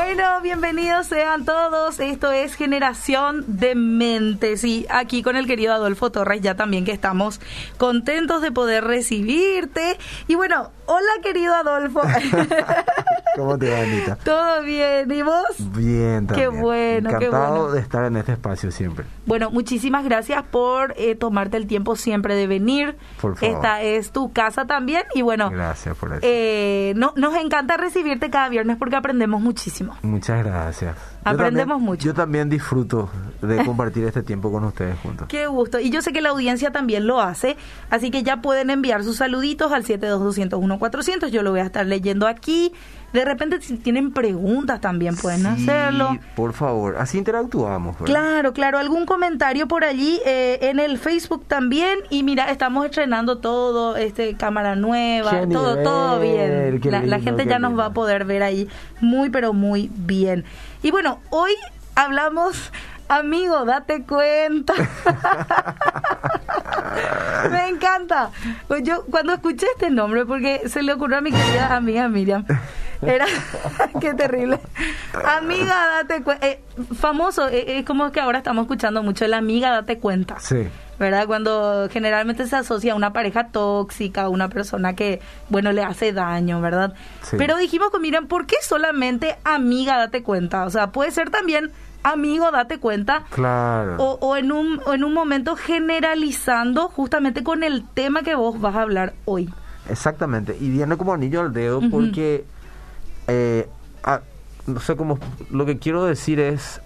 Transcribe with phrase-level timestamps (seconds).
[0.00, 2.00] Bueno, bienvenidos sean todos.
[2.00, 6.92] Esto es Generación de Mentes y aquí con el querido Adolfo Torres ya también que
[6.92, 7.40] estamos
[7.78, 9.96] contentos de poder recibirte.
[10.28, 12.02] Y bueno, hola querido Adolfo.
[13.36, 14.16] ¿Cómo te va, Anita?
[14.16, 15.44] Todo bien, ¿y vos?
[15.74, 16.50] Bien, también.
[16.50, 17.28] Qué bueno, Encantado qué
[17.60, 17.72] bueno.
[17.72, 19.06] de estar en este espacio siempre.
[19.24, 22.96] Bueno, muchísimas gracias por eh, tomarte el tiempo siempre de venir.
[23.20, 23.56] Por favor.
[23.56, 26.20] Esta es tu casa también y bueno, Gracias por eso.
[26.22, 29.85] eh, no, nos encanta recibirte cada viernes porque aprendemos muchísimo.
[30.02, 30.94] Muchas gracias.
[30.96, 32.04] Yo Aprendemos también- mucho.
[32.06, 33.10] Yo también disfruto
[33.42, 35.26] de compartir este tiempo con ustedes juntos.
[35.28, 35.80] Qué gusto.
[35.80, 37.56] Y yo sé que la audiencia también lo hace,
[37.90, 41.30] así que ya pueden enviar sus saluditos al 72201-400.
[41.30, 42.72] Yo lo voy a estar leyendo aquí.
[43.12, 46.18] De repente, si tienen preguntas también pueden Sí, hacerlo.
[46.34, 47.94] Por favor, así interactuamos.
[47.98, 48.06] ¿verdad?
[48.06, 48.78] Claro, claro.
[48.78, 51.98] Algún comentario por allí eh, en el Facebook también.
[52.10, 56.80] Y mira, estamos estrenando todo, este cámara nueva, Qué todo, todo bien.
[56.84, 57.82] La, la gente ya nos lindo.
[57.82, 58.68] va a poder ver ahí
[59.00, 60.44] muy, pero muy bien.
[60.82, 61.52] Y bueno, hoy
[61.94, 62.70] hablamos,
[63.08, 64.74] amigo, date cuenta.
[67.50, 68.30] Me encanta.
[68.68, 72.44] Pues yo cuando escuché este nombre, porque se le ocurrió a mi querida amiga Miriam,
[73.02, 73.26] era,
[74.00, 74.60] qué terrible.
[75.24, 76.46] Amiga, date cuenta.
[76.98, 80.38] famoso, eh, es como que ahora estamos escuchando mucho la amiga, date cuenta.
[80.40, 80.68] Sí.
[80.98, 81.26] ¿Verdad?
[81.26, 86.14] Cuando generalmente se asocia a una pareja tóxica, a una persona que, bueno, le hace
[86.14, 86.94] daño, ¿verdad?
[87.22, 87.36] Sí.
[87.36, 90.64] Pero dijimos que, miren, ¿por qué solamente amiga, date cuenta?
[90.64, 91.70] O sea, puede ser también
[92.02, 93.24] amigo, date cuenta.
[93.30, 93.96] Claro.
[93.98, 98.58] O, o en un, o en un momento generalizando justamente con el tema que vos
[98.60, 99.50] vas a hablar hoy.
[99.88, 100.56] Exactamente.
[100.60, 102.44] Y viene como anillo al dedo porque,
[103.26, 103.68] eh,
[104.66, 105.18] no sé cómo,
[105.50, 106.80] lo que quiero decir es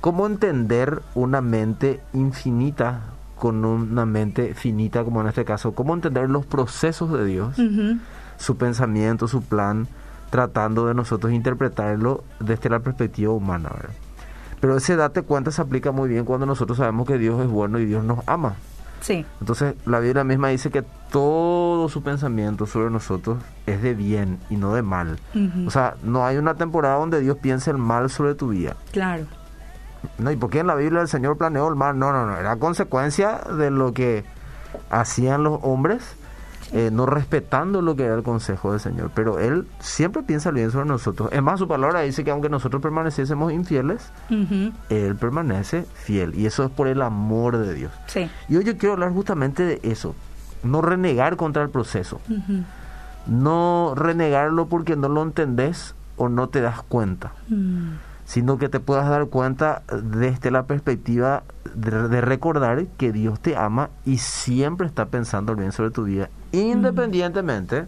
[0.00, 3.02] cómo entender una mente infinita
[3.36, 7.56] con una mente finita, como en este caso, cómo entender los procesos de Dios,
[8.38, 9.88] su pensamiento, su plan,
[10.30, 13.70] tratando de nosotros interpretarlo desde la perspectiva humana.
[13.74, 13.94] ¿verdad?
[14.60, 17.78] Pero ese date cuenta se aplica muy bien cuando nosotros sabemos que Dios es bueno
[17.78, 18.56] y Dios nos ama.
[19.00, 19.24] Sí.
[19.40, 24.56] Entonces la Biblia misma dice que todo su pensamiento sobre nosotros es de bien y
[24.56, 25.18] no de mal.
[25.66, 28.76] O sea, no hay una temporada donde Dios piense el mal sobre tu vida.
[28.92, 29.26] Claro.
[30.18, 31.98] No, ¿y por qué en la Biblia el Señor planeó el mal?
[31.98, 34.24] No, no, no, era consecuencia de lo que
[34.90, 36.15] hacían los hombres,
[36.72, 39.10] eh, no respetando lo que era el consejo del Señor.
[39.14, 41.28] Pero Él siempre piensa el bien sobre nosotros.
[41.32, 44.10] Es más, su palabra dice que aunque nosotros permaneciésemos infieles.
[44.88, 46.34] Él permanece fiel.
[46.34, 47.92] Y eso es por el amor de Dios.
[48.06, 48.28] Sí.
[48.48, 50.14] Y hoy yo quiero hablar justamente de eso.
[50.64, 52.20] No renegar contra el proceso.
[53.26, 57.32] No renegarlo porque no lo entendés o no te das cuenta.
[57.48, 57.92] Mm.
[58.24, 61.44] Sino que te puedas dar cuenta desde la perspectiva
[61.76, 66.02] de, de recordar que Dios te ama y siempre está pensando el bien sobre tu
[66.02, 66.28] vida.
[66.52, 67.86] Independientemente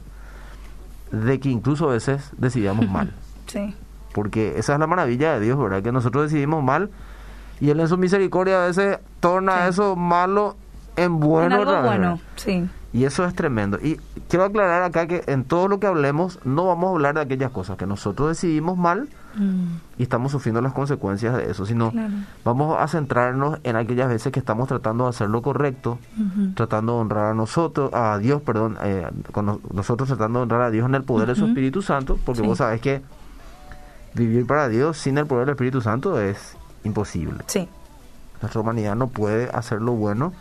[1.13, 3.13] de que incluso a veces decidamos mal.
[3.47, 3.75] Sí.
[4.13, 5.83] Porque esa es la maravilla de Dios, ¿verdad?
[5.83, 6.91] Que nosotros decidimos mal
[7.61, 9.71] y Él en su misericordia a veces torna Sí.
[9.71, 10.57] eso malo
[10.97, 11.47] en bueno.
[11.47, 12.21] en algo otra vez, bueno.
[12.37, 12.69] Sí.
[12.99, 13.79] Y eso es tremendo.
[13.81, 17.21] Y quiero aclarar acá que en todo lo que hablemos no vamos a hablar de
[17.21, 19.77] aquellas cosas que nosotros decidimos mal Mm.
[19.99, 22.13] y estamos sufriendo las consecuencias de eso, sino Claro.
[22.45, 25.99] vamos a centrarnos en aquellas veces que estamos tratando de hacer lo correcto,
[26.57, 30.63] tratando de honrar a nosotros, a Dios, perdón, eh, con nos- nosotros tratando de honrar
[30.63, 31.47] a Dios en el poder de su.
[31.47, 32.47] Espíritu Santo, porque Sí.
[32.49, 33.01] vos sabés que
[34.15, 37.45] vivir para Dios sin el poder del Espíritu Santo es imposible.
[37.47, 37.69] Sí.
[38.43, 40.33] Nuestra humanidad no puede hacer lo bueno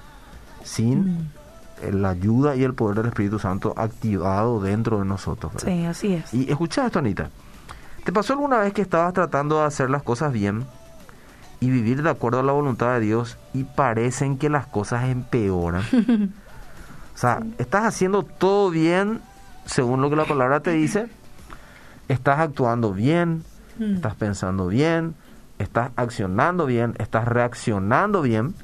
[0.64, 1.28] sin Mm.
[1.82, 5.54] Eh, la ayuda y el poder del Espíritu Santo activado dentro de nosotros.
[5.54, 5.68] ¿verdad?
[5.68, 6.34] Sí, así es.
[6.34, 7.30] Y escucha esto, Anita.
[8.04, 10.66] ¿Te pasó alguna vez que estabas tratando de hacer las cosas bien
[11.60, 15.84] y vivir de acuerdo a la voluntad de Dios y parecen que las cosas empeoran?
[17.16, 19.22] o sea, estás haciendo todo bien
[19.66, 21.08] según lo que la palabra te dice,
[22.08, 23.44] estás actuando bien,
[23.80, 23.94] Mm.
[23.96, 25.14] estás pensando bien,
[25.60, 28.56] estás accionando bien, estás reaccionando bien.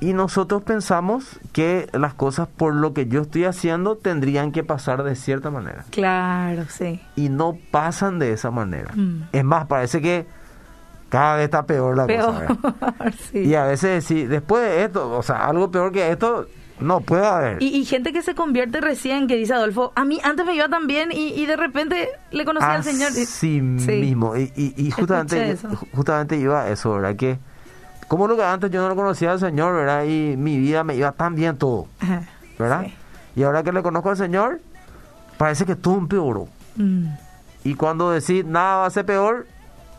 [0.00, 5.02] Y nosotros pensamos que las cosas por lo que yo estoy haciendo tendrían que pasar
[5.02, 7.00] de cierta manera Claro, sí.
[7.16, 8.92] y no pasan de esa manera.
[8.94, 9.28] Mm.
[9.32, 10.26] Es más, parece que
[11.08, 12.46] cada vez está peor la cosa.
[13.30, 13.38] Sí.
[13.40, 16.46] Y a veces sí, después de esto, o sea, algo peor que esto
[16.80, 17.62] no puede haber.
[17.62, 20.68] Y, y gente que se convierte recién, que dice Adolfo, a mí antes me iba
[20.68, 23.12] tan bien y, y de repente le conocí al Señor.
[23.16, 24.34] y- Así mismo.
[24.36, 25.56] Y, justamente,
[25.94, 27.14] justamente iba a eso, ¿verdad?
[27.16, 27.38] Que
[28.08, 30.04] como lo que antes yo no lo conocía al Señor, ¿verdad?
[30.04, 31.86] Y mi vida me iba tan bien todo.
[32.58, 32.82] ¿verdad?
[32.84, 32.94] Sí.
[33.36, 34.60] Y ahora que le conozco al Señor,
[35.38, 36.48] parece que todo empeoró.
[36.76, 37.06] Mm.
[37.64, 39.46] Y cuando decís nada va a ser peor,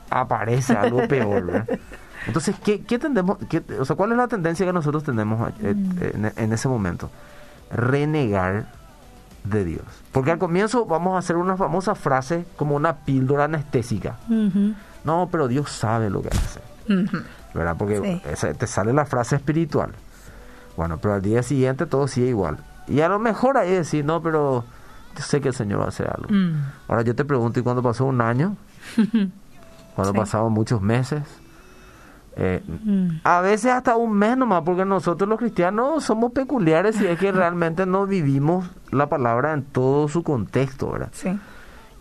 [0.09, 1.79] aparece algo peor, ¿verdad?
[2.27, 5.73] Entonces, ¿qué, qué tendemos, qué- o sea, ¿cuál es la tendencia que nosotros tenemos eh,
[5.75, 5.99] Mm.
[6.25, 7.09] en, en ese momento?
[7.71, 8.65] Renegar
[9.43, 9.83] de Dios.
[10.11, 14.15] Porque al comienzo vamos a hacer una famosa frase como una píldora anestésica.
[15.03, 16.61] No, pero Dios sabe lo que hace.
[16.91, 17.17] ujú.
[17.55, 17.75] ¿Verdad?
[17.79, 18.21] Porque Sí.
[18.29, 19.91] esa- te sale la frase espiritual.
[20.77, 22.57] Bueno, pero al día siguiente todo sigue igual.
[22.87, 24.63] Y a lo mejor ahí decir, no, pero
[25.15, 26.27] yo sé que el Señor va a hacer algo.
[26.29, 26.63] Mm.
[26.89, 28.57] Ahora yo te pregunto, ¿y cuando pasó un año?
[29.95, 30.17] Cuando Sí.
[30.19, 31.23] pasaban muchos meses.
[32.35, 33.21] Eh, Mm.
[33.23, 37.31] a veces hasta un mes nomás, porque nosotros los cristianos somos peculiares y es que
[37.31, 41.09] realmente no vivimos la palabra en todo su contexto, ¿verdad?
[41.13, 41.39] Sí.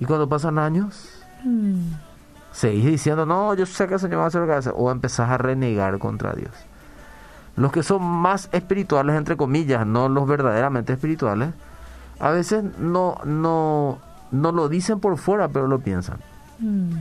[0.00, 1.92] Y cuando pasan años, Mm.
[2.54, 4.90] Seguís diciendo, no, yo sé que el Señor va a hacer lo que hace, o
[4.90, 6.52] empezás a renegar contra Dios.
[7.56, 11.50] Los que son más espirituales, entre comillas, no los verdaderamente espirituales,
[12.20, 13.98] a veces no, no,
[14.30, 16.18] no lo dicen por fuera, pero lo piensan.
[16.60, 16.92] Mm.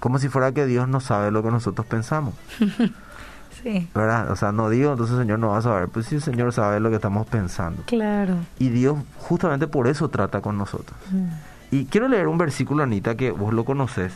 [0.00, 2.34] Como si fuera que Dios no sabe lo que nosotros pensamos,
[3.62, 4.30] Sí, ¿verdad?
[4.32, 6.52] O sea, no digo, entonces el Señor no va a saber, pues sí, el Señor
[6.52, 7.84] sabe lo que estamos pensando.
[7.86, 8.34] claro.
[8.58, 10.98] Y Dios justamente por eso trata con nosotros.
[11.12, 11.26] Mm.
[11.70, 14.12] Y quiero leer un versículo, Anita, que vos lo conoces.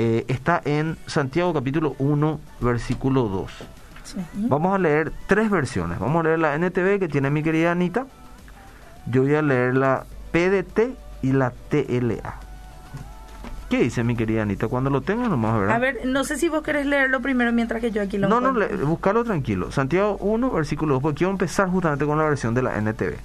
[0.00, 3.50] Eh, está en Santiago capítulo 1, versículo 2.
[4.04, 4.16] Sí.
[4.34, 5.98] Vamos a leer tres versiones.
[5.98, 8.06] Vamos a leer la NTV que tiene mi querida Anita.
[9.06, 12.36] Yo voy a leer la PDT y la TLA.
[13.68, 14.68] ¿Qué dice mi querida Anita?
[14.68, 15.74] Cuando lo tengas nomás, ¿verdad?
[15.76, 18.40] A ver, no sé si vos querés leerlo primero mientras que yo aquí lo no,
[18.40, 19.72] no, le- buscalo tranquilo.
[19.72, 23.16] Santiago 1, versículo 2, porque quiero empezar justamente con la versión de la NTV.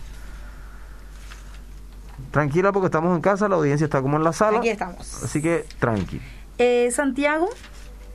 [2.31, 4.57] Tranquila porque estamos en casa, la audiencia está como en la sala.
[4.57, 5.23] Aquí estamos.
[5.23, 6.19] Así que tranqui.
[6.57, 7.49] Eh, Santiago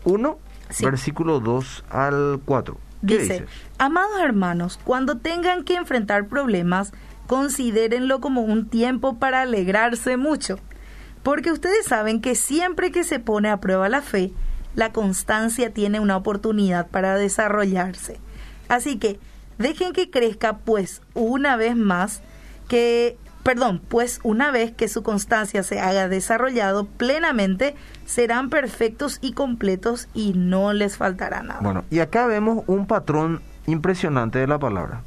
[0.05, 0.38] 1,
[0.70, 0.85] Sí.
[0.85, 2.76] versículo 2 al 4.
[3.06, 3.46] ¿Qué dice, dice?
[3.79, 6.93] amados hermanos, cuando tengan que enfrentar problemas,
[7.26, 10.58] considérenlo como un tiempo para alegrarse mucho,
[11.23, 14.32] porque ustedes saben que siempre que se pone a prueba la fe,
[14.75, 18.19] la constancia tiene una oportunidad para desarrollarse.
[18.69, 19.19] Así que
[19.58, 22.23] dejen que crezca pues una vez más
[22.69, 23.17] que
[23.48, 27.74] perdón, pues una vez que su constancia se haga desarrollado plenamente,
[28.04, 31.60] serán perfectos y completos y no les faltará nada.
[31.62, 35.00] Bueno, y acá vemos un patrón impresionante de la palabra.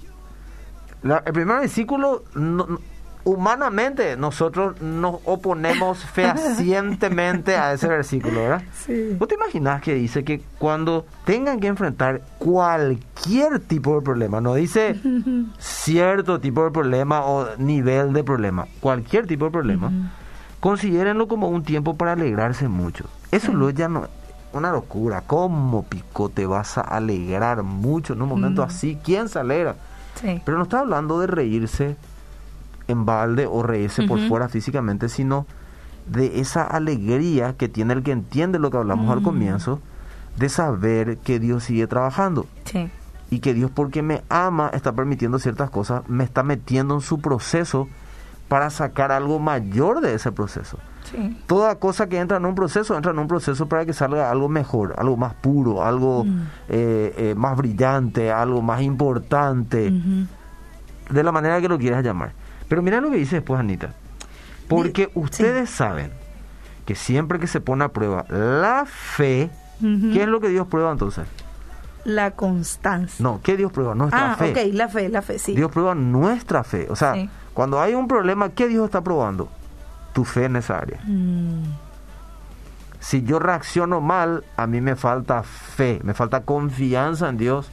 [1.03, 2.79] La- el primer versículo, no-
[3.23, 8.63] humanamente, nosotros nos oponemos fehacientemente a ese versículo, ¿verdad?
[8.73, 9.15] Sí.
[9.17, 14.55] ¿Vos te imaginas que dice que cuando tengan que enfrentar cualquier tipo de problema, no
[14.55, 14.99] dice
[15.59, 19.91] cierto tipo de problema o nivel de problema, cualquier tipo de problema,
[20.59, 23.05] considérenlo como un tiempo para alegrarse mucho.
[23.31, 24.07] Eso luego ya no
[24.53, 25.23] una locura.
[25.25, 28.97] ¿Cómo pico te vas a alegrar mucho en un momento así?
[29.03, 29.75] ¿Quién se alegra?
[30.15, 30.41] Sí.
[30.43, 31.95] Pero no está hablando de reírse
[32.91, 35.45] en balde o reírse por fuera físicamente, sino
[36.07, 39.23] de esa alegría que tiene el que entiende lo que hablamos al Mm.
[39.23, 39.79] comienzo,
[40.37, 42.89] de saber que Dios sigue trabajando Sí.
[43.29, 47.19] y que Dios porque me ama está permitiendo ciertas cosas, me está metiendo en su
[47.21, 47.87] proceso
[48.47, 50.77] para sacar algo mayor de ese proceso.
[51.09, 51.37] Sí.
[51.47, 54.49] Toda cosa que entra en un proceso, entra en un proceso para que salga algo
[54.49, 56.41] mejor, algo más puro, algo Mm.
[56.69, 59.91] eh, eh, más brillante, algo más importante
[61.09, 62.33] de la manera que lo quieras llamar.
[62.71, 63.89] Pero mira lo que dice después Anita.
[64.69, 66.09] Porque ustedes saben
[66.85, 69.49] que siempre que se pone a prueba la fe.
[69.81, 71.25] ¿qué es lo que Dios prueba entonces?
[72.05, 73.21] La constancia.
[73.21, 73.93] No, ¿qué Dios prueba?
[73.93, 74.51] Nuestra ah, fe.
[74.51, 75.53] ok, la fe, la fe, sí.
[75.53, 76.87] Dios prueba nuestra fe.
[76.89, 77.29] O sea, Sí.
[77.53, 79.49] cuando hay un problema, ¿qué Dios está probando?
[80.13, 81.01] Tu fe en esa área.
[81.03, 81.63] Mm,
[83.01, 87.69] Si yo reacciono mal, a mí me falta fe, me falta confianza en Dios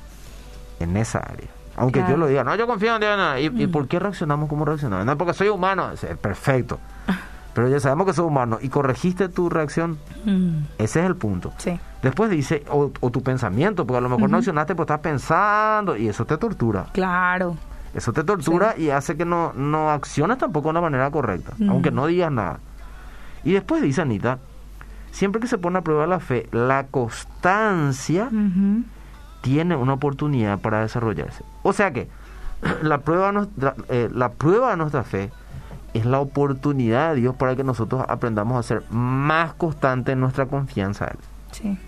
[0.80, 1.57] en esa área.
[1.78, 2.14] Aunque Claro.
[2.14, 3.16] yo lo diga, no, yo confío en Dios.
[3.16, 3.38] no.
[3.38, 5.06] ¿Y, y por qué reaccionamos como reaccionamos?
[5.06, 5.90] No, porque soy humano.
[5.92, 6.78] Es perfecto.
[7.54, 8.58] Pero ya sabemos que soy humano.
[8.60, 9.98] ¿Y corregiste tu reacción?
[10.24, 11.52] mm, Ese es el punto.
[11.58, 11.78] sí.
[12.02, 15.96] Después dice, o, o tu pensamiento, porque a lo mejor no accionaste, pues estás pensando
[15.96, 16.86] y eso te tortura.
[16.92, 17.56] Claro.
[17.92, 21.70] Eso te tortura y hace que no, no acciones tampoco de una manera correcta, Mm.
[21.70, 22.60] aunque no digas nada.
[23.42, 24.38] Y después dice Anita,
[25.10, 28.28] siempre que se pone a prueba la fe, la constancia.
[29.48, 31.42] Tiene una oportunidad para desarrollarse.
[31.62, 32.08] O sea que
[32.82, 35.30] la prueba, de nuestra, eh, la prueba de nuestra fe
[35.94, 40.46] es la oportunidad de Dios para que nosotros aprendamos a ser más constantes en nuestra
[40.46, 41.18] confianza a Él.
[41.52, 41.78] Sí.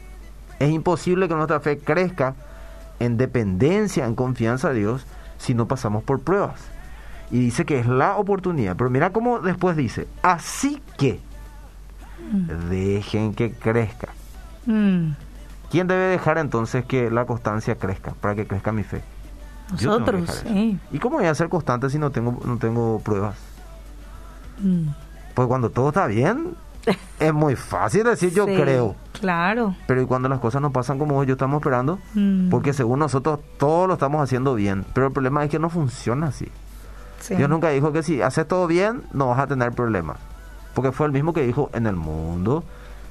[0.59, 2.35] Es imposible que nuestra fe crezca
[2.99, 6.63] en dependencia, en confianza a Dios, si no pasamos por pruebas.
[7.31, 8.75] Y dice que es la oportunidad.
[8.77, 11.21] Pero mira cómo después dice, así que
[12.71, 14.09] dejen que crezca.
[14.65, 15.11] Mm,
[15.71, 19.03] ¿Quién debe dejar entonces que la constancia crezca, para que crezca mi fe?
[19.71, 20.79] Nosotros, sí.
[20.91, 23.37] ¿Y cómo voy a ser constante si no tengo, no tengo pruebas?
[24.59, 24.89] Mm,
[25.35, 26.55] Pues cuando todo está bien,
[27.21, 28.97] es muy fácil decir yo sí, creo.
[29.13, 29.77] Claro.
[29.87, 32.01] Pero ¿y cuando las cosas no pasan como yo estamos esperando?
[32.15, 35.71] Mm, Porque según nosotros todo lo estamos haciendo bien, pero el problema es que no
[35.71, 36.49] funciona así.
[37.21, 37.37] Sí.
[37.37, 40.17] Dios nunca dijo que si haces todo bien, no vas a tener problemas.
[40.75, 42.65] Porque fue el mismo que dijo, en el mundo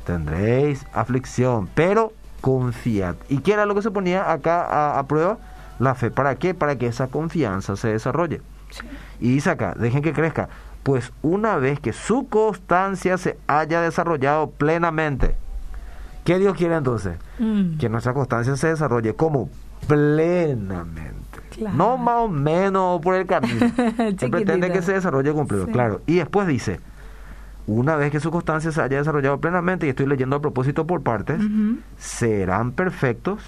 [0.06, 3.16] tendréis aflicción, pero confiad.
[3.30, 5.38] ¿Y qué era lo que se ponía acá a, a prueba?
[5.80, 6.12] La fe.
[6.12, 6.54] ¿Para qué?
[6.54, 8.42] Para que esa confianza se desarrolle.
[8.70, 8.82] Sí.
[9.20, 10.50] Y dice acá, dejen que crezca.
[10.84, 15.36] Pues una vez que su constancia se haya desarrollado plenamente,
[16.24, 17.18] ¿qué Dios quiere entonces?
[17.38, 17.78] Mm.
[17.78, 19.50] Que nuestra constancia se desarrolle como
[19.88, 21.40] plenamente.
[21.52, 21.76] Claro.
[21.76, 23.60] No más o menos por el camino.
[24.18, 25.72] Se pretende que se desarrolle completo, Sí.
[25.72, 26.02] claro.
[26.06, 26.80] Y después dice,
[27.78, 31.02] una vez que su constancia se haya desarrollado plenamente, y estoy leyendo a propósito por
[31.04, 31.40] partes,
[31.98, 33.42] serán perfectos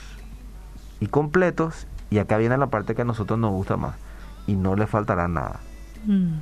[1.00, 1.88] y completos.
[2.10, 3.96] Y acá viene la parte que a nosotros nos gusta más.
[4.48, 5.60] Y no le faltará nada.
[6.06, 6.34] Mm.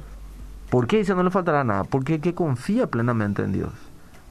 [0.70, 1.84] ¿Por qué dice no le faltará nada?
[1.84, 3.72] Porque el que confía plenamente en Dios,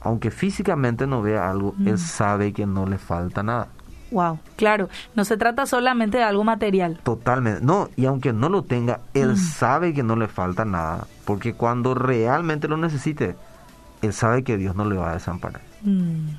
[0.01, 1.87] aunque físicamente no vea algo, Mm.
[1.87, 3.67] él sabe que no le falta nada.
[4.11, 6.99] Wow, claro, no se trata solamente de algo material.
[7.03, 7.63] Totalmente.
[7.63, 9.37] No, y aunque no lo tenga, él Mm.
[9.37, 11.05] sabe que no le falta nada.
[11.25, 13.35] Porque cuando realmente lo necesite,
[14.01, 15.61] él sabe que Dios no le va a desamparar.
[15.83, 16.29] Mm.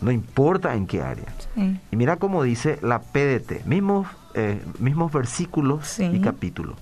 [0.00, 1.24] No importa en qué área.
[1.54, 1.80] Sí.
[1.90, 6.04] Y mira cómo dice la PDT, mismos, eh, mismos versículos Sí.
[6.04, 6.76] y capítulos.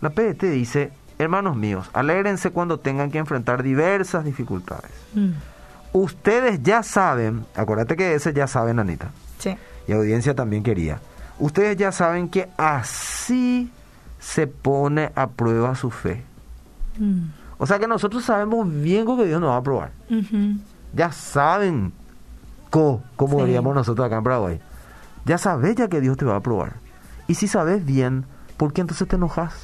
[0.00, 4.90] La PDT dice, hermanos míos, alégrense cuando tengan que enfrentar diversas dificultades.
[5.14, 5.30] Mm.
[5.92, 9.56] Ustedes ya saben, acuérdate que ese ya saben, Anita, Sí.
[9.88, 11.00] y audiencia también quería.
[11.38, 13.70] Ustedes ya saben que así
[14.18, 16.22] se pone a prueba su fe.
[16.98, 17.24] Mm.
[17.58, 19.92] O sea que nosotros sabemos bien que Dios nos va a probar.
[20.94, 21.92] Ya saben
[22.70, 23.44] co, como Sí.
[23.44, 24.60] diríamos nosotros acá en Paraguay.
[25.24, 26.74] Ya sabes ya que Dios te va a probar.
[27.28, 28.24] Y si sabes bien,
[28.56, 29.54] ¿por qué entonces te enojas?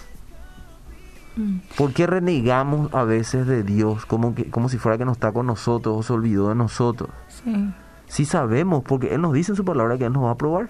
[1.36, 1.58] Mm.
[1.78, 5.32] ¿Por qué renegamos a veces de Dios como, que, como si fuera que no está
[5.32, 7.10] con nosotros o se olvidó de nosotros?
[7.28, 7.72] Sí.
[8.12, 10.68] Si sabemos, porque Él nos dice en su palabra que Él nos va a probar.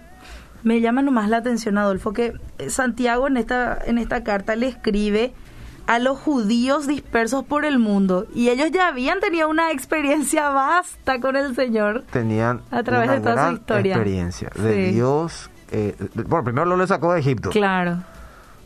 [0.63, 4.69] Me llama nomás la atención, Adolfo, que eh, Santiago en esta, en esta carta le
[4.69, 5.35] escribe
[5.89, 11.19] a los judíos dispersos por el mundo y ellos ya habían tenido una experiencia vasta
[11.19, 12.05] con el Señor.
[12.13, 13.95] Tenían A través una de toda su gran historia.
[13.97, 14.93] experiencia de Sí.
[14.93, 15.51] Dios.
[15.73, 15.97] eh,
[16.29, 17.97] bueno, primero lo le sacó de Egipto, Claro.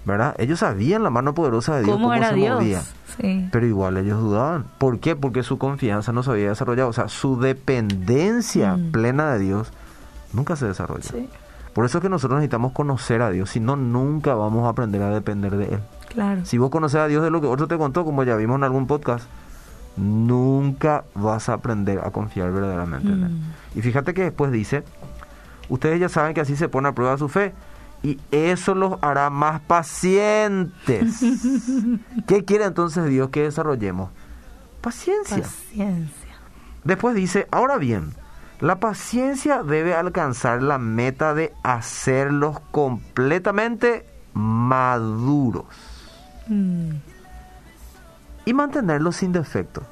[0.04, 0.34] ¿verdad?
[0.36, 2.54] Ellos sabían la mano poderosa de Dios, ¿Cómo, cómo, era se Dios?
[2.60, 2.82] movía.
[3.20, 3.48] Sí.
[3.50, 4.64] Pero igual ellos dudaban.
[4.78, 5.16] ¿Por qué?
[5.16, 6.88] Porque su confianza no se había desarrollado.
[6.90, 8.90] O sea, su dependencia Mm.
[8.92, 9.72] plena de Dios
[10.32, 11.02] nunca se desarrolla.
[11.10, 11.28] Sí,
[11.72, 13.50] Por eso es que nosotros necesitamos conocer a Dios.
[13.50, 15.80] Si no, nunca vamos a aprender a depender de Él.
[16.08, 16.44] claro.
[16.46, 18.64] Si vos conoces a Dios de lo que otro te contó, como ya vimos en
[18.64, 19.26] algún podcast,
[19.96, 23.30] nunca vas a aprender a confiar verdaderamente en Él.
[23.30, 23.78] Mm.
[23.78, 24.84] Y fíjate que después dice,
[25.68, 27.52] ustedes ya saben que así se pone a prueba su fe
[28.06, 31.18] y eso los hará más pacientes.
[32.28, 34.10] ¿Qué quiere entonces Dios que desarrollemos?
[34.80, 35.38] Paciencia.
[35.38, 36.36] Paciencia.
[36.84, 38.12] Después dice, ahora bien,
[38.60, 45.64] la paciencia debe alcanzar la meta de hacerlos completamente maduros
[46.48, 46.90] Mm.
[48.44, 49.82] y mantenerlos sin defecto.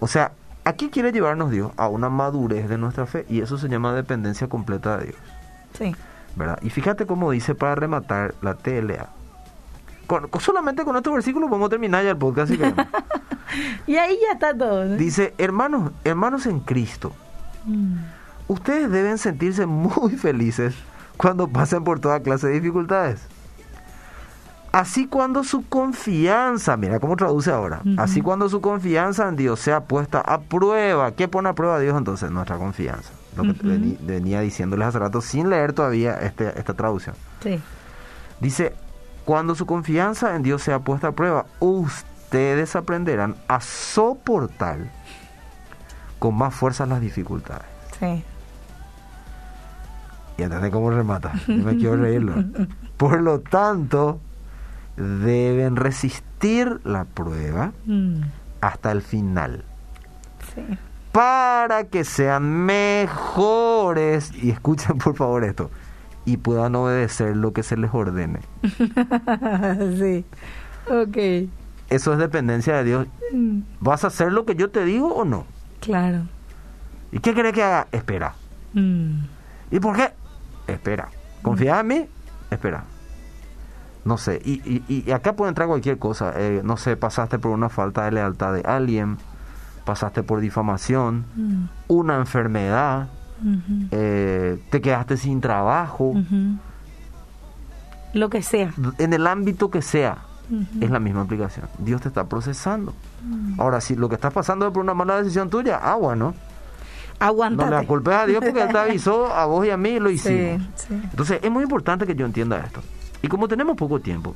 [0.00, 0.32] O sea,
[0.64, 4.48] aquí quiere llevarnos Dios a una madurez de nuestra fe y eso se llama dependencia
[4.48, 5.16] completa de Dios.
[5.76, 5.94] Sí.
[6.38, 6.58] ¿Verdad?
[6.62, 9.08] Y fíjate cómo dice para rematar la TLA.
[10.06, 12.50] Con- con- solamente con estos versículos podemos terminar ya el podcast.
[13.86, 14.84] Y ahí ya está todo.
[14.84, 14.96] ¿no?
[14.96, 17.12] dice, hermanos, hermanos en Cristo,
[17.64, 17.96] Mm.
[18.46, 20.74] ustedes deben sentirse muy felices
[21.16, 23.20] cuando pasen por toda clase de dificultades.
[24.70, 29.80] Así cuando su confianza, mira cómo traduce ahora, así cuando su confianza en Dios sea
[29.84, 32.30] puesta a prueba, ¿qué pone a prueba Dios entonces?
[32.30, 33.10] Nuestra confianza.
[33.44, 37.14] Lo que venía diciéndoles hace rato sin leer todavía este, esta traducción.
[37.42, 37.60] Sí.
[38.40, 38.74] Dice,
[39.24, 44.78] cuando su confianza en Dios sea puesta a prueba, ustedes aprenderán a soportar
[46.18, 47.66] con más fuerza las dificultades.
[47.98, 48.24] Sí.
[50.36, 51.32] Y entendés cómo remata.
[51.46, 52.34] Yo me quiero reírlo.
[52.96, 54.20] Por lo tanto,
[54.96, 58.20] deben resistir la prueba Mm.
[58.60, 59.64] hasta el final.
[60.54, 60.62] Sí.
[61.12, 64.32] Para que sean mejores.
[64.34, 65.70] Y escuchen por favor esto.
[66.24, 68.40] Y puedan obedecer lo que se les ordene.
[69.98, 70.24] sí.
[70.90, 71.48] Ok.
[71.90, 73.06] Eso es dependencia de Dios.
[73.32, 73.60] Mm.
[73.80, 75.46] ¿Vas a hacer lo que yo te digo o no?
[75.80, 76.22] Claro.
[77.12, 77.88] ¿Y qué querés que haga?
[77.92, 78.34] Espera.
[78.74, 79.20] Mm.
[79.70, 80.12] ¿Y por qué?
[80.66, 81.08] Espera.
[81.42, 82.06] ¿Confías en mí?
[82.50, 82.84] Espera.
[84.04, 84.40] No sé.
[84.44, 86.32] Y, y, y acá puede entrar cualquier cosa.
[86.36, 89.16] Eh, no sé, pasaste por una falta de lealtad de alguien.
[89.88, 91.24] Pasaste por difamación.
[91.34, 91.64] Mm.
[91.88, 93.08] Una enfermedad.
[93.90, 96.12] Eh, te quedaste sin trabajo.
[98.12, 98.74] Lo que sea.
[98.98, 100.18] En el ámbito que sea.
[100.78, 101.66] Es la misma aplicación.
[101.78, 102.92] Dios te está procesando.
[103.24, 103.58] Mm.
[103.58, 106.34] Ahora, si lo que estás pasando es por una mala decisión tuya, bueno.
[107.20, 107.80] No Aguántate.
[107.80, 110.10] le culpes a Dios porque Él te avisó a vos y a mí y lo
[110.10, 110.62] Sí, hicimos.
[110.74, 111.00] sí.
[111.02, 112.82] Entonces es muy importante que yo entienda esto.
[113.22, 114.34] Y como tenemos poco tiempo,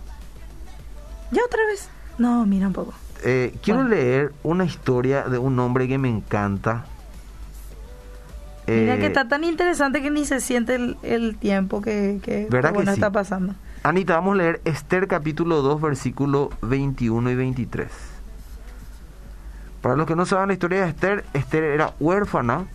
[1.30, 1.90] ¿Ya otra vez?
[2.16, 2.94] No, mira un poco.
[3.24, 3.94] Eh, quiero Bueno.
[3.94, 6.84] leer una historia de un hombre que me encanta.
[8.66, 12.46] Mira Eh, que está tan interesante que ni se siente el, el tiempo que, que
[12.50, 12.96] ¿Verdad que bueno, sí?
[12.96, 13.54] está pasando.
[13.82, 17.88] Anita, vamos a leer Esther capítulo 2, versículo 21 y 23.
[19.80, 22.66] Para los que no saben la historia de Esther, Esther era huérfana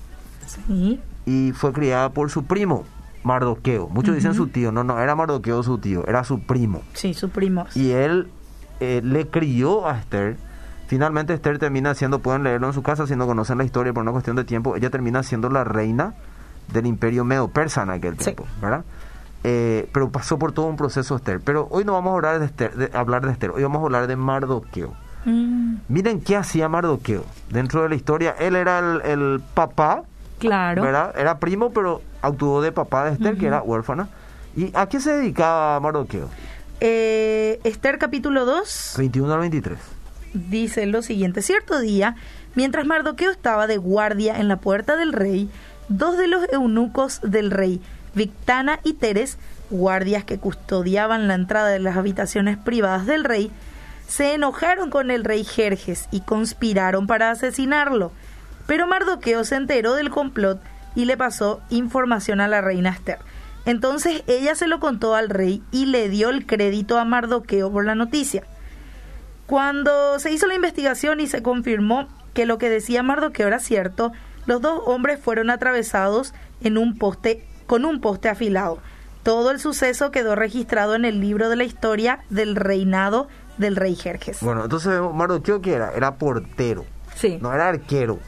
[0.46, 1.00] Sí.
[1.25, 2.84] y fue criada por su primo,
[3.24, 3.88] Mardoqueo.
[3.88, 6.82] Muchos dicen su tío, no, no, era Mardoqueo su tío, era su primo.
[6.94, 7.66] Sí, su primo.
[7.75, 8.27] Y él
[8.80, 10.38] eh, le crió a Esther.
[10.88, 14.04] Finalmente Esther termina siendo, pueden leerlo en su casa si no conocen la historia por
[14.04, 16.14] una cuestión de tiempo, ella termina siendo la reina
[16.72, 18.24] del imperio medo-persa en aquel Sí.
[18.26, 18.84] tiempo, ¿verdad?
[19.44, 21.40] Eh, pero pasó por todo un proceso Esther.
[21.42, 23.86] Pero hoy no vamos a hablar de, Esther, de hablar de Esther, hoy vamos a
[23.86, 24.94] hablar de Mardoqueo.
[25.26, 27.24] Mm, Miren qué hacía Mardoqueo.
[27.50, 30.04] Dentro de la historia, él era el, el papá,
[30.40, 30.82] claro.
[30.84, 31.14] ¿verdad?
[31.18, 34.08] Era primo, pero actuó de papá de Esther, que era huérfana.
[34.56, 36.30] ¿Y a qué se dedicaba Mardoqueo?
[36.80, 39.80] Eh, Esther capítulo 2 21 al 23.
[40.34, 41.42] dice lo siguiente.
[41.42, 42.16] Cierto día,
[42.54, 45.50] mientras Mardoqueo estaba de guardia en la puerta del rey,
[45.90, 47.82] dos de los eunucos del rey,
[48.14, 49.40] Victana y Teres,
[49.72, 53.52] guardias que custodiaban la entrada de las habitaciones privadas del rey,
[54.08, 58.12] se enojaron con el rey Jerjes y conspiraron para asesinarlo.
[58.68, 60.62] Pero Mardoqueo se enteró del complot
[60.96, 63.20] y le pasó información a la reina Esther.
[63.68, 67.84] Entonces ella se lo contó al rey y le dio el crédito a Mardoqueo por
[67.84, 68.44] la noticia.
[69.46, 74.14] Cuando se hizo la investigación y se confirmó que lo que decía Mardoqueo era cierto,
[74.46, 78.80] los dos hombres fueron atravesados en un poste con un poste afilado.
[79.24, 83.96] Todo el suceso quedó registrado en el libro de la historia del reinado del rey
[83.96, 84.40] Jerjes.
[84.40, 85.92] Bueno, entonces Mardoqueo ¿qué era?
[85.94, 86.86] Era portero.
[87.16, 87.38] Sí.
[87.42, 88.20] No era arquero.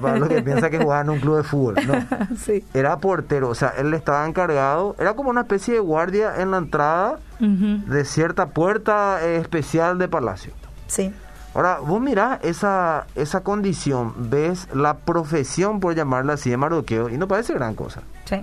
[0.00, 1.74] Para los que piensan que jugaba en un club de fútbol.
[1.86, 2.36] No.
[2.36, 2.64] sí.
[2.74, 3.48] Era portero.
[3.48, 4.96] O sea, él estaba encargado.
[4.98, 10.52] Era como una especie de guardia en la entrada de cierta puerta especial de palacio.
[10.86, 11.12] Sí.
[11.54, 17.16] Ahora, vos mirás esa, esa condición, ves la profesión, por llamarla así, de Mardoqueo, y
[17.16, 18.02] no parece gran cosa.
[18.26, 18.36] Sí.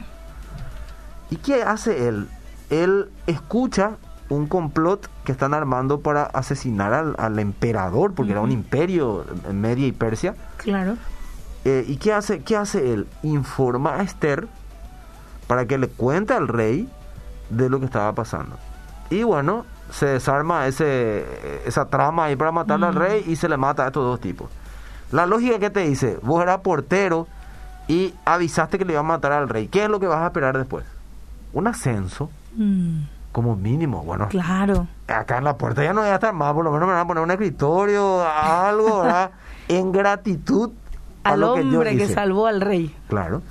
[1.29, 2.27] ¿Y qué hace él?
[2.69, 3.91] Él escucha
[4.29, 9.61] un complot que están armando para asesinar al, al emperador, porque era un imperio en
[9.61, 10.35] Media y Persia.
[10.57, 10.97] Claro.
[11.63, 13.07] Eh, ¿Y qué hace, qué hace él?
[13.23, 14.47] Informa a Esther
[15.47, 16.89] para que le cuente al rey
[17.49, 18.57] de lo que estaba pasando.
[19.09, 21.25] Y bueno, se desarma ese,
[21.65, 24.49] esa trama ahí para matar al rey y se le mata a estos dos tipos.
[25.11, 27.27] La lógica que te dice, vos eras portero
[27.87, 29.67] y avisaste que le iba a matar al rey.
[29.67, 30.85] ¿Qué es lo que vas a esperar después?
[31.53, 33.01] Un ascenso, Mm,
[33.35, 34.01] como mínimo.
[34.05, 34.87] Bueno, claro.
[35.09, 37.03] acá en la puerta ya no voy a estar más, por lo menos me van
[37.03, 39.31] a poner un escritorio, algo, ¿verdad?
[39.67, 40.71] En gratitud
[41.25, 42.95] a Al lo que yo hombre que salvó al rey.
[43.09, 43.41] Claro.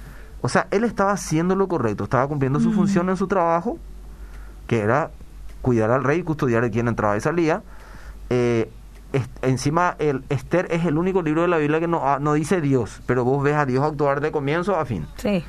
[0.40, 2.74] O sea, él estaba haciendo lo correcto, estaba cumpliendo su Mm.
[2.74, 3.76] función en su trabajo,
[4.68, 5.10] que era
[5.60, 7.62] cuidar al rey, custodiar de quien entraba y salía.
[8.30, 8.70] Eh,
[9.42, 12.62] encima, el Esther es el único libro de la Biblia que no, ah, no dice
[12.62, 15.06] Dios, pero vos ves a Dios actuar de comienzo a fin.
[15.16, 15.44] Sí.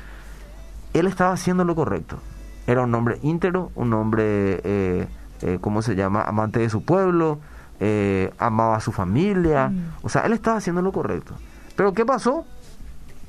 [0.92, 2.18] Él estaba haciendo lo correcto.
[2.66, 5.08] Era un hombre íntegro, un hombre, eh,
[5.42, 6.22] eh, ¿cómo se llama?
[6.22, 7.38] Amante de su pueblo,
[7.80, 9.68] eh, amaba a su familia.
[9.68, 9.92] Mm.
[10.02, 11.34] O sea, él estaba haciendo lo correcto.
[11.76, 12.44] Pero ¿qué pasó?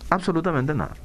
[0.09, 0.95] Absolutamente nada.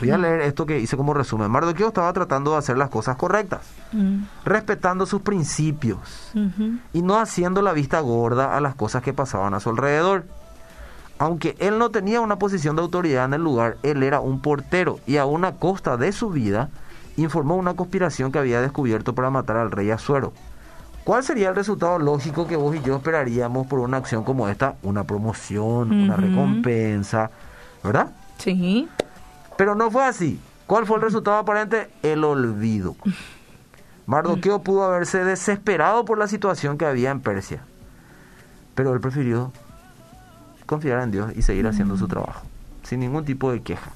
[0.00, 1.50] Voy a leer esto que hice como resumen.
[1.50, 6.30] Mardoqueo estaba tratando de hacer las cosas correctas, Mm, respetando sus principios
[6.92, 10.26] y no haciendo la vista gorda a las cosas que pasaban a su alrededor.
[11.18, 15.00] Aunque él no tenía una posición de autoridad en el lugar, él era un portero
[15.06, 15.24] y a
[15.58, 16.68] costa de su vida
[17.18, 20.32] informó una conspiración que había descubierto para matar al rey Asuero.
[21.04, 24.76] ¿Cuál sería el resultado lógico que vos y yo esperaríamos por una acción como esta?
[24.82, 27.30] Una promoción, una recompensa,
[27.82, 28.12] ¿verdad?
[28.36, 28.88] Sí.
[29.56, 30.38] Pero no fue así.
[30.66, 31.90] ¿Cuál fue el resultado aparente?
[32.02, 32.94] El olvido.
[34.04, 37.62] Mardoqueo pudo haberse desesperado por la situación que había en Persia.
[38.74, 39.50] Pero él prefirió
[40.66, 42.42] confiar en Dios y seguir haciendo su trabajo,
[42.82, 43.90] sin ningún tipo de queja.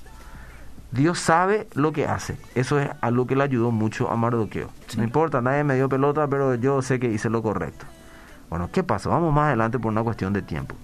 [0.93, 2.37] Dios sabe lo que hace.
[2.55, 4.69] Eso es algo que le ayudó mucho a Mardoqueo.
[4.89, 4.99] Sí.
[4.99, 7.87] No importa, nadie me dio pelota, pero yo sé que hice lo correcto.
[8.51, 9.09] Bueno, ¿qué pasó?
[9.11, 10.75] Vamos más adelante por una cuestión de tiempo.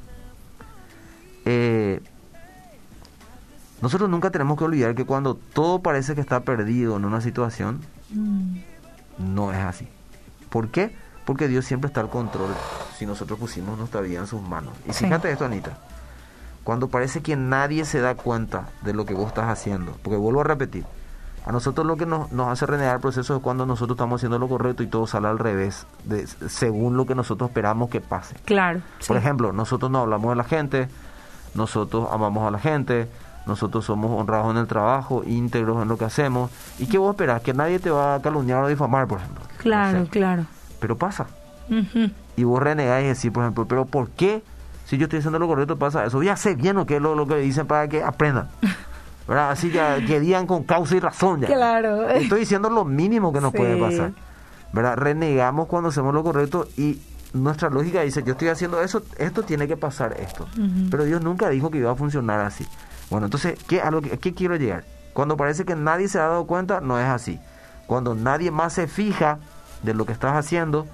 [1.44, 2.00] Eh,
[3.82, 7.80] nosotros nunca tenemos que olvidar que cuando todo parece que está perdido en una situación,
[8.10, 8.56] Mm,
[9.18, 9.86] no es así.
[10.48, 10.96] ¿Por qué?
[11.26, 12.48] Porque Dios siempre está al control
[12.96, 14.72] si nosotros pusimos nuestra vida en sus manos.
[14.88, 15.04] Y Sí.
[15.04, 15.76] fíjate esto, Anita.
[16.68, 20.42] Cuando parece que nadie se da cuenta de lo que vos estás haciendo, porque vuelvo
[20.42, 20.84] a repetir,
[21.46, 24.38] a nosotros lo que nos, nos hace renegar el proceso es cuando nosotros estamos haciendo
[24.38, 28.34] lo correcto y todo sale al revés, de- según lo que nosotros esperamos que pase.
[28.44, 28.80] Claro.
[28.98, 29.22] Por sí.
[29.22, 30.90] ejemplo, nosotros no hablamos de la gente,
[31.54, 33.08] nosotros amamos a la gente,
[33.46, 36.50] nosotros somos honrados en el trabajo, íntegros en lo que hacemos.
[36.78, 37.40] ¿Y qué vos esperás?
[37.40, 39.42] Que nadie te va a calumniar o difamar, por ejemplo.
[39.56, 40.44] Claro, claro.
[40.80, 41.28] Pero pasa.
[42.36, 44.42] Y vos renegás y decís, por ejemplo, pero ¿por qué?
[44.88, 46.22] Si yo estoy haciendo lo correcto pasa eso.
[46.22, 48.48] Ya sé bien lo que es lo, lo que dicen para que aprendan.
[49.28, 49.50] ¿Verdad?
[49.50, 51.48] Así que, que digan con causa y razón ya.
[51.48, 52.08] Claro.
[52.08, 53.58] Estoy diciendo lo mínimo que nos Sí.
[53.58, 54.12] puede pasar.
[54.72, 54.96] ¿Verdad?
[54.96, 56.98] Renegamos cuando hacemos lo correcto y
[57.34, 60.48] nuestra lógica dice, yo estoy haciendo eso, esto tiene que pasar esto.
[60.90, 62.66] Pero Dios nunca dijo que iba a funcionar así.
[63.10, 64.84] Bueno, entonces, ¿qué, a lo que, ¿qué quiero llegar?
[65.12, 67.38] Cuando parece que nadie se ha dado cuenta, no es así.
[67.86, 69.38] Cuando nadie más se fija
[69.82, 70.86] de lo que estás haciendo,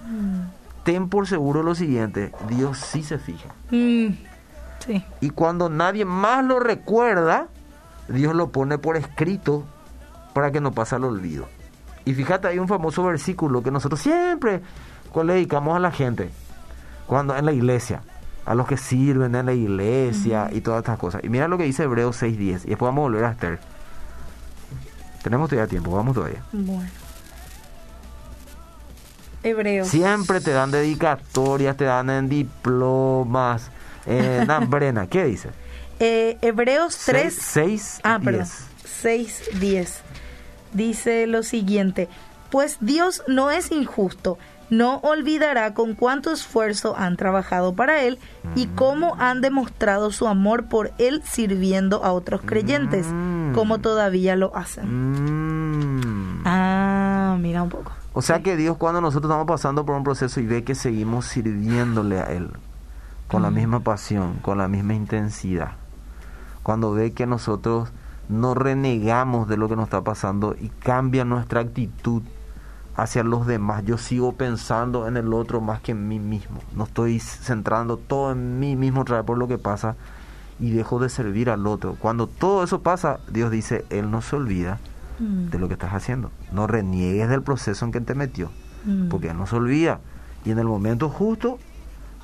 [0.85, 3.49] ten por seguro lo siguiente, Dios sí se fija.
[3.71, 4.09] Mm,
[4.87, 5.03] Sí.
[5.23, 7.47] Y cuando nadie más lo recuerda,
[8.09, 9.65] Dios lo pone por escrito
[10.35, 11.47] para que no pase al olvido.
[12.05, 14.61] Y fíjate, hay un famoso versículo que nosotros siempre
[15.23, 16.31] le dedicamos a la gente,
[17.07, 18.03] cuando en la iglesia,
[18.45, 21.23] a los que sirven en la iglesia y todas estas cosas.
[21.23, 23.61] Y mira lo que dice Hebreos 6.10, y después vamos a volver a Esther.
[25.23, 26.43] Tenemos todavía tiempo, vamos todavía.
[26.53, 26.91] Bueno.
[29.45, 29.89] Hebreos.
[29.89, 33.71] Siempre te dan dedicatorias, te dan en diplomas,
[34.07, 35.07] en Ambrena.
[35.07, 35.51] ¿Qué dice?
[36.01, 37.33] Eh, Hebreos 3.
[37.35, 38.47] 6, Ah, perdón.
[38.85, 40.01] 6, 10.
[40.73, 42.09] Dice lo siguiente.
[42.51, 44.39] Pues Dios no es injusto.
[44.71, 48.19] No olvidará con cuánto esfuerzo han trabajado para Él
[48.57, 53.53] y cómo han demostrado su amor por Él sirviendo a otros creyentes, Mm.
[53.55, 54.87] como todavía lo hacen.
[54.89, 56.43] Mm.
[56.47, 57.93] Ah, mira un poco.
[58.17, 61.27] O sea que Dios cuando nosotros estamos pasando por un proceso y ve que seguimos
[61.27, 62.49] sirviéndole a Él
[63.27, 65.73] con la misma pasión, con la misma intensidad,
[66.63, 67.91] cuando ve que nosotros
[68.29, 72.23] no renegamos de lo que nos está pasando y cambia nuestra actitud
[72.95, 76.85] hacia los demás, yo sigo pensando en el otro más que en mí mismo, no
[76.85, 79.97] estoy centrando todo en mí mismo otra vez por lo que pasa
[80.61, 81.97] y dejo de servir al otro.
[81.99, 84.79] Cuando todo eso pasa, Dios dice, Él no se olvida
[85.19, 86.31] Mm, de lo que estás haciendo.
[86.53, 88.51] No reniegues del proceso en que te metió,
[88.85, 89.09] mm.
[89.09, 90.01] porque Él no se olvida.
[90.45, 91.59] Y en el momento justo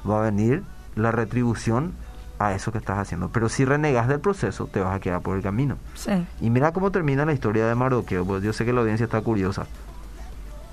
[0.08, 0.62] va a venir
[0.96, 1.92] la retribución
[2.38, 3.28] a eso que estás haciendo.
[3.28, 5.76] Pero si renegas del proceso, te vas a quedar por el camino.
[5.94, 6.26] Sí.
[6.40, 9.20] Y mira cómo termina la historia de Mardoqueo, pues yo sé que la audiencia está
[9.20, 9.66] curiosa.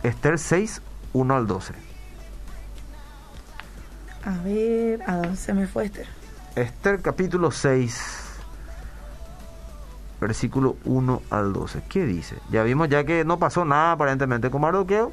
[0.04, 0.82] Esther 6,
[1.14, 1.74] 1 al 12.
[4.24, 6.06] A ver, ¿a dónde se me fue este?
[6.56, 8.27] Esther capítulo 6,
[10.20, 11.82] versículo 1 al 12.
[11.90, 12.38] ¿Qué dice?
[12.52, 15.12] Ya vimos ya que no pasó nada aparentemente con Mardoqueo.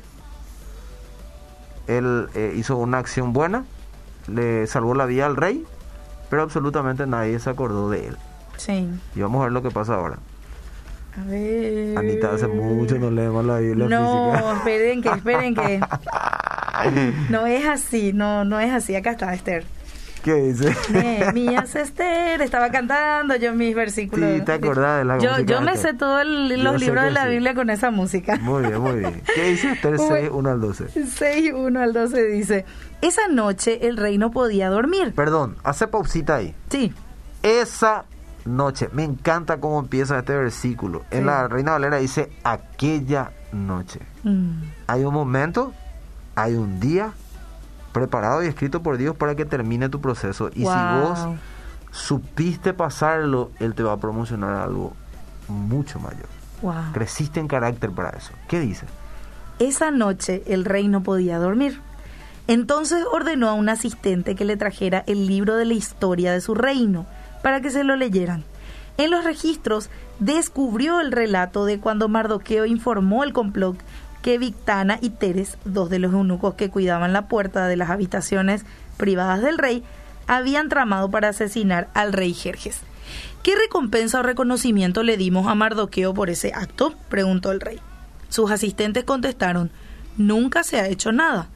[1.87, 3.65] Él eh, hizo una acción buena,
[4.27, 5.65] le salvó la vida al rey,
[6.31, 8.17] pero absolutamente nadie se acordó de él.
[8.57, 8.89] Sí.
[9.15, 10.17] Y vamos a ver lo que pasa ahora.
[11.21, 11.97] A ver.
[11.99, 14.57] Anita, hace mucho no leemos la Biblia No, física.
[14.57, 15.81] esperen que, esperen que.
[17.31, 18.97] No es así, no, no es así.
[18.97, 19.65] Acá está Esther.
[20.25, 20.75] ¿Qué dice?
[21.35, 24.39] Mías Esther, estaba cantando yo mis versículos.
[24.39, 27.25] Sí, te acordás de la yo, música Yo me sé todos los libros de la
[27.25, 27.31] sí.
[27.31, 28.37] Biblia con esa música.
[28.41, 29.23] Muy bien, muy bien.
[29.35, 30.37] ¿Qué dice Esther 6, Bueno.
[30.37, 30.89] 1 al 12?
[31.15, 32.65] 6, 1 al 12 dice:
[33.03, 35.13] Esa noche el rey no podía dormir.
[35.15, 36.55] Perdón, hace pausita ahí.
[36.71, 36.91] Sí.
[37.43, 38.07] Esa
[38.47, 41.03] noche, me encanta cómo empieza este versículo.
[41.11, 41.25] En Sí.
[41.27, 44.01] la Reina Valera dice aquella noche.
[44.23, 45.75] Mm, Hay un momento,
[46.35, 47.13] hay un día
[47.95, 50.51] preparado y escrito por Dios para que termine tu proceso.
[50.53, 51.19] Y si vos
[51.91, 54.93] supiste pasarlo, Él te va a promocionar algo
[55.49, 56.27] mucho mayor.
[56.61, 56.93] wow.
[56.93, 58.33] Creciste en carácter para eso.
[58.49, 58.85] ¿Qué dice?
[59.59, 61.81] Esa noche el rey no podía dormir.
[62.49, 66.55] Entonces ordenó a un asistente que le trajera el libro de la historia de su
[66.55, 67.07] reino
[67.43, 68.45] para que se lo leyeran.
[68.97, 73.77] En los registros descubrió el relato de cuando Mardoqueo informó el complot
[74.25, 78.65] que Victana y Teres, dos de los eunucos que cuidaban la puerta de las habitaciones
[78.97, 79.85] privadas del rey,
[80.27, 82.81] habían tramado para asesinar al rey Jerjes.
[83.43, 86.95] ¿Qué recompensa o reconocimiento le dimos a Mardoqueo por ese acto?
[87.11, 87.81] preguntó el rey.
[88.31, 89.71] Sus asistentes contestaron,
[90.17, 91.49] nunca se ha hecho nada.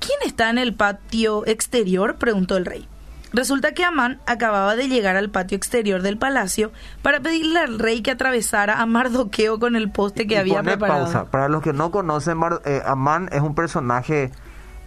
[0.00, 2.16] ¿Quién está en el patio exterior?
[2.16, 2.88] preguntó el rey.
[3.32, 8.00] Resulta que Amán acababa de llegar al patio exterior del palacio para pedirle al rey
[8.00, 11.04] que atravesara a Mardoqueo con el poste que Y había pone preparado.
[11.04, 11.24] pausa.
[11.26, 14.30] Para los que no conocen, Mar- eh, Amán es un personaje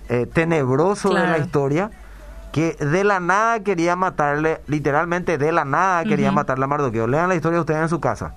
[0.09, 1.91] eh, tenebroso de la historia
[2.51, 7.07] que de la nada quería matarle, literalmente de la nada quería matarle a Mardoqueo.
[7.07, 8.33] Lean la historia ustedes en su casa.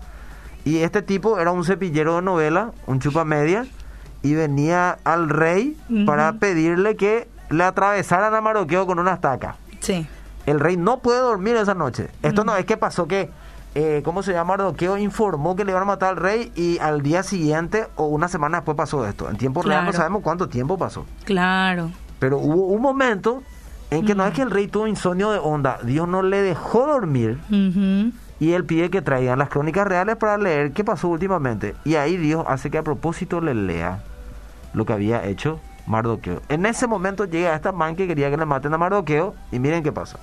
[0.64, 3.66] Y este tipo era un cepillero de novela, un chupa media,
[4.22, 9.56] y venía al rey para pedirle que le atravesaran a Mardoqueo con una estaca.
[9.84, 10.06] Sí.
[10.46, 12.10] El rey no puede dormir esa noche.
[12.22, 13.30] Esto no es que pasó que,
[13.74, 14.56] eh, ¿cómo se llama?
[14.56, 18.28] Mardoqueo informó que le iban a matar al rey y al día siguiente o una
[18.28, 19.28] semana después pasó esto.
[19.30, 19.96] En tiempo real no Claro.
[19.96, 21.06] sabemos cuánto tiempo pasó.
[21.24, 21.90] Claro.
[22.18, 23.42] Pero hubo un momento
[23.90, 25.78] en que no es que el rey tuvo insomnio de onda.
[25.82, 27.38] Dios no le dejó dormir
[28.40, 31.74] y él pide que traigan las crónicas reales para leer qué pasó últimamente.
[31.84, 34.02] Y ahí Dios hace que a propósito le lea
[34.74, 36.42] lo que había hecho Mardoqueo.
[36.48, 39.82] En ese momento llega esta man que quería que le maten a Mardoqueo y miren
[39.82, 40.18] qué pasa.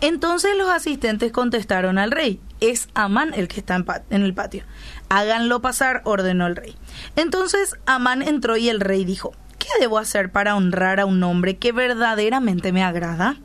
[0.00, 4.62] Entonces los asistentes contestaron al rey, es Amán el que está en, en, el patio.
[5.08, 6.76] Háganlo pasar, ordenó el rey.
[7.16, 11.56] Entonces Amán entró y el rey dijo, ¿qué debo hacer para honrar a un hombre
[11.56, 13.36] que verdaderamente me agrada?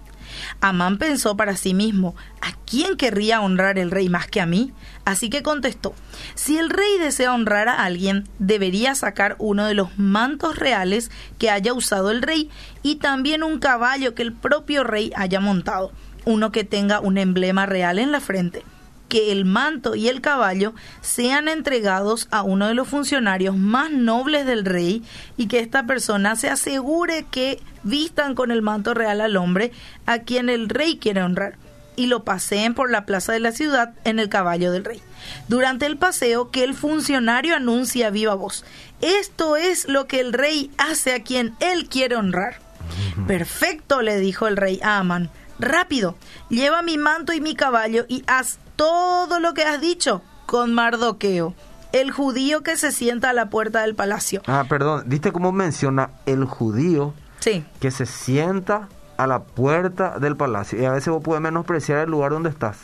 [0.62, 4.72] Amán pensó para sí mismo, ¿a quién querría honrar el rey más que a mí?
[5.06, 5.93] Así que contestó,
[6.36, 11.50] si el rey desea honrar a alguien, debería sacar uno de los mantos reales que
[11.50, 12.50] haya usado el rey
[12.82, 15.91] y también un caballo que el propio rey haya montado,
[16.26, 18.63] uno que tenga un emblema real en la frente
[19.13, 24.47] que el manto y el caballo sean entregados a uno de los funcionarios más nobles
[24.47, 25.04] del rey
[25.38, 29.71] y que esta persona se asegure que vistan con el manto real al hombre
[30.08, 31.58] a quien el rey quiere honrar
[31.95, 34.99] y lo paseen por la plaza de la ciudad en el caballo del rey.
[35.47, 38.65] Durante el paseo, que el funcionario anuncia viva voz,
[39.02, 42.58] esto es lo que el rey hace a quien él quiere honrar.
[43.28, 45.30] Perfecto, le dijo el rey a Amán.
[45.60, 46.17] Rápido,
[46.49, 51.54] lleva mi manto y mi caballo y haz todo lo que has dicho con Mardoqueo,
[51.92, 54.42] el judío que se sienta a la puerta del palacio.
[54.48, 57.64] Ah, perdón, ¿viste cómo menciona el judío sí.
[57.80, 60.82] que se sienta a la puerta del palacio?
[60.82, 62.78] Y a veces vos puedes menospreciar el lugar donde estás.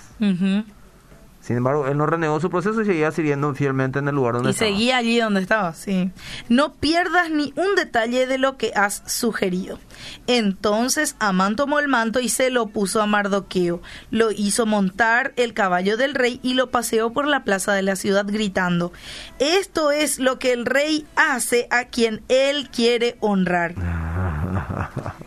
[1.41, 4.49] Sin embargo, él no renegó su proceso y seguía sirviendo fielmente en el lugar donde
[4.49, 4.69] y estaba.
[4.69, 6.11] Y seguía allí donde estaba, sí.
[6.47, 9.79] No pierdas ni un detalle de lo que has sugerido.
[10.27, 13.81] Entonces Amán tomó el manto y se lo puso a Mardoqueo.
[14.11, 17.95] Lo hizo montar el caballo del rey y lo paseó por la plaza de la
[17.95, 18.91] ciudad gritando,
[19.39, 23.75] esto es lo que el rey hace a quien él quiere honrar.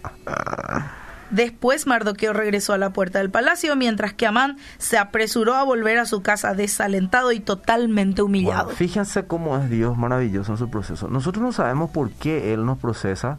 [1.32, 5.98] Después Mardoqueo regresó a la puerta del palacio, mientras que Amán se apresuró a volver
[5.98, 8.64] a su casa desalentado y totalmente humillado.
[8.64, 11.08] Bueno, fíjense cómo es Dios maravilloso en su proceso.
[11.08, 13.38] Nosotros no sabemos por qué Él nos procesa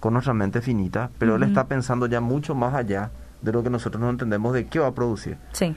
[0.00, 1.42] con nuestra mente finita, pero uh -huh.
[1.42, 3.10] Él está pensando ya mucho más allá
[3.42, 5.36] de lo que nosotros no entendemos de qué va a producir.
[5.52, 5.76] Sí.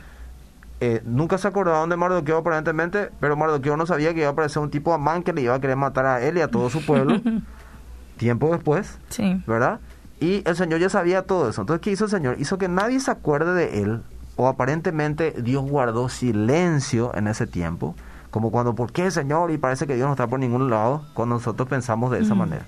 [0.81, 4.61] Eh, nunca se acordaban de Mardoqueo aparentemente, pero Mardoqueo no sabía que iba a aparecer
[4.61, 6.85] un tipo Amán que le iba a querer matar a él y a todo su
[6.85, 7.19] pueblo.
[8.17, 9.41] tiempo después, sí.
[9.47, 9.79] ¿verdad?
[10.19, 11.61] Y el Señor ya sabía todo eso.
[11.61, 12.37] Entonces, ¿qué hizo el Señor?
[12.39, 14.01] Hizo que nadie se acuerde de él,
[14.37, 17.95] o aparentemente Dios guardó silencio en ese tiempo,
[18.31, 19.51] como cuando, ¿por qué, Señor?
[19.51, 22.37] Y parece que Dios no está por ningún lado, cuando nosotros pensamos de esa Mm.
[22.37, 22.65] manera.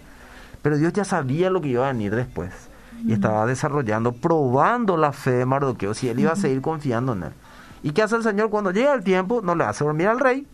[0.62, 2.52] Pero Dios ya sabía lo que iba a venir después,
[3.06, 7.24] y estaba desarrollando, probando la fe de Mardoqueo, si él iba a seguir confiando en
[7.24, 7.32] él.
[7.84, 9.42] ¿Y qué hace el Señor cuando llega el tiempo?
[9.42, 10.48] No le hace dormir al rey,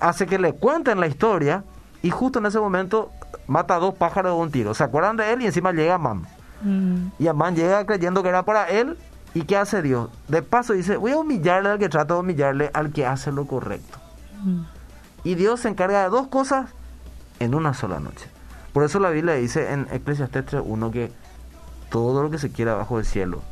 [0.00, 1.64] hace que le cuenten la historia,
[2.02, 3.10] y justo en ese momento
[3.46, 4.74] mata a dos pájaros de un tiro.
[4.74, 5.42] ¿Se acuerdan de él?
[5.42, 6.26] Y encima llega Amán.
[6.62, 7.08] Mm.
[7.18, 8.96] Y Amán llega creyendo que era para él.
[9.34, 10.08] ¿Y qué hace Dios?
[10.28, 13.46] De paso dice, voy a humillarle al que trata de humillarle al que hace lo
[13.46, 13.98] correcto.
[14.42, 14.62] Mm.
[15.24, 16.70] Y Dios se encarga de dos cosas
[17.40, 18.28] en una sola noche.
[18.72, 21.12] Por eso la Biblia dice en Eclesiastés 3.1 que
[21.90, 23.42] todo lo que se quiera bajo el cielo,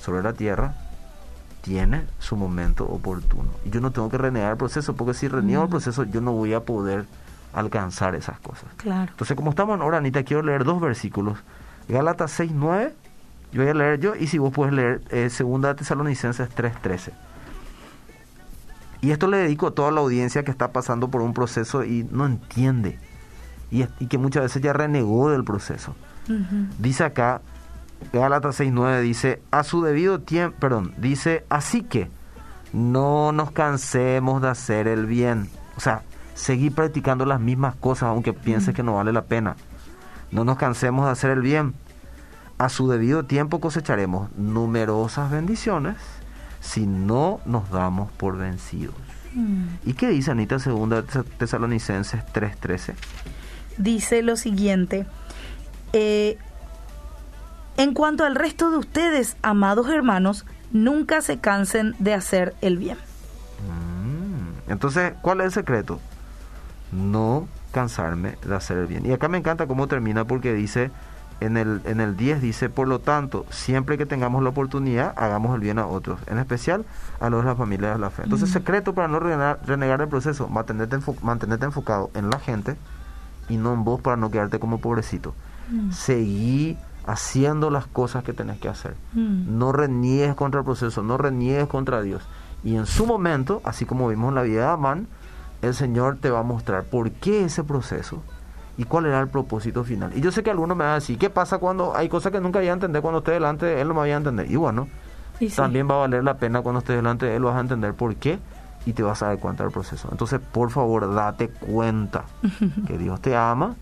[0.00, 0.74] sobre la tierra,
[1.62, 3.48] tiene su momento oportuno.
[3.64, 5.70] Y yo no tengo que renegar el proceso, porque si reniego el Mm.
[5.70, 7.06] proceso, yo no voy a poder
[7.54, 8.68] alcanzar esas cosas.
[8.76, 9.10] Claro.
[9.10, 11.38] Entonces, como estamos en hora, Anita, quiero leer dos versículos.
[11.88, 12.92] Gálatas 6.9,
[13.52, 17.12] yo voy a leer yo, y si vos puedes leer eh, Segunda Tesalonicenses 3.13.
[19.00, 22.06] Y esto le dedico a toda la audiencia que está pasando por un proceso y
[22.10, 22.98] no entiende.
[23.70, 25.94] Y, que muchas veces ya renegó del proceso.
[26.78, 27.42] Dice acá,
[28.12, 32.08] Gálatas 6.9 dice, a su debido tiempo, perdón, dice, así que
[32.72, 35.50] no nos cansemos de hacer el bien.
[35.76, 36.02] O sea,
[36.34, 39.56] seguir practicando las mismas cosas aunque pienses que no vale la pena.
[40.30, 41.74] No nos cansemos de hacer el bien.
[42.58, 45.96] A su debido tiempo cosecharemos numerosas bendiciones
[46.60, 48.94] si no nos damos por vencidos.
[49.34, 49.64] Mm.
[49.84, 51.04] ¿Y qué dice Anita 2
[51.38, 52.94] Tesalonicenses 3.13?
[53.76, 55.06] dice lo siguiente.
[55.92, 56.38] eh,
[57.76, 62.96] en cuanto al resto de ustedes, amados hermanos, nunca se cansen de hacer el bien.
[63.68, 65.98] Mm, Entonces, ¿cuál es el secreto?
[66.94, 69.04] No cansarme de hacer el bien.
[69.06, 70.90] Y acá me encanta cómo termina porque dice,
[71.40, 75.54] en el, en el 10 dice, por lo tanto, siempre que tengamos la oportunidad, hagamos
[75.56, 76.84] el bien a otros, en especial
[77.20, 78.22] a los de la familia de la fe.
[78.22, 78.52] Entonces, Mm.
[78.52, 82.76] secreto para no renegar, renegar el proceso, mantenerte, enfo- mantenerte enfocado en la gente
[83.48, 85.34] y no en vos para no quedarte como pobrecito.
[85.70, 85.90] Mm.
[85.90, 88.94] Seguí haciendo las cosas que tenés que hacer.
[89.14, 89.58] Mm.
[89.58, 92.22] No reniegues contra el proceso, no reniegues contra Dios.
[92.62, 95.08] Y en su momento, así como vimos en la vida de Amán,
[95.64, 98.22] el Señor te va a mostrar por qué ese proceso
[98.76, 100.12] y cuál era el propósito final.
[100.16, 102.40] Y yo sé que algunos me van a decir, ¿qué pasa cuando hay cosas que
[102.40, 103.88] nunca voy a entender cuando esté delante de Él?
[103.88, 104.50] No me voy a entender.
[104.50, 104.88] Y bueno,
[105.40, 105.56] Y sí.
[105.56, 108.14] también va a valer la pena cuando estés delante de Él, vas a entender por
[108.16, 108.38] qué
[108.86, 110.08] y te vas a dar cuenta del proceso.
[110.10, 112.24] Entonces, por favor, date cuenta
[112.86, 113.76] que Dios te ama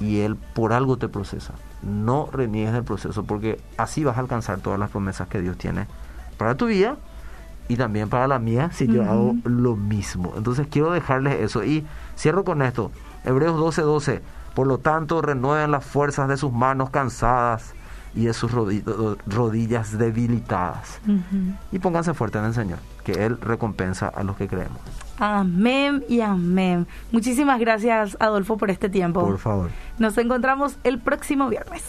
[0.00, 1.54] y Él por algo te procesa.
[1.82, 5.86] No reniegues del proceso porque así vas a alcanzar todas las promesas que Dios tiene
[6.38, 6.96] para tu vida
[7.68, 10.34] y también para la mía si yo hago lo mismo.
[10.36, 12.90] Entonces quiero dejarles eso y cierro con esto.
[13.24, 13.84] Hebreos 12:12.
[13.84, 14.22] 12,
[14.54, 17.74] por lo tanto, renueven las fuerzas de sus manos cansadas
[18.14, 18.52] y de sus
[19.26, 21.00] rodillas debilitadas.
[21.72, 24.78] Y pónganse fuerte en el Señor, que Él recompensa a los que creemos.
[25.18, 26.86] Amén y amén.
[27.10, 29.24] Muchísimas gracias, Adolfo, por este tiempo.
[29.26, 29.70] Por favor.
[29.98, 31.82] Nos encontramos el próximo viernes.